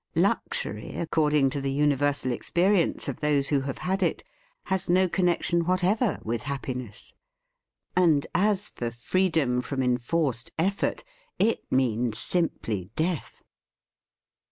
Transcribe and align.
Luxury, 0.15 0.95
accord 0.95 1.31
ing 1.35 1.51
to 1.51 1.61
the 1.61 1.71
universal 1.71 2.31
experience 2.31 3.07
of 3.07 3.19
those 3.19 3.49
who 3.49 3.61
have 3.61 3.77
had 3.77 4.01
it, 4.01 4.23
has 4.63 4.89
no 4.89 5.07
connection 5.07 5.63
whatever 5.65 6.19
with 6.23 6.41
happiness. 6.41 7.13
And 7.95 8.25
as 8.33 8.69
for 8.71 8.89
freedom 8.89 9.61
from 9.61 9.83
enforced 9.83 10.51
effort, 10.57 11.03
it 11.37 11.71
means 11.71 12.17
simply 12.17 12.89
death. 12.95 13.43